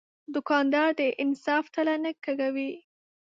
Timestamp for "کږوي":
2.23-2.71